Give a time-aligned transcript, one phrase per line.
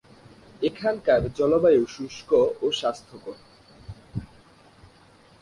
[0.61, 2.29] এখানকার জলবায়ু শুষ্ক
[2.61, 3.37] ও স্বাস্থ্যকর।